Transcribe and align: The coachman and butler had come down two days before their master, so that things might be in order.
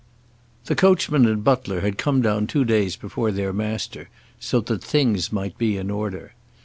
The 0.65 0.73
coachman 0.73 1.27
and 1.27 1.43
butler 1.43 1.81
had 1.81 1.99
come 1.99 2.23
down 2.23 2.47
two 2.47 2.65
days 2.65 2.95
before 2.95 3.31
their 3.31 3.53
master, 3.53 4.09
so 4.39 4.59
that 4.61 4.83
things 4.83 5.31
might 5.31 5.59
be 5.59 5.77
in 5.77 5.91
order. 5.91 6.33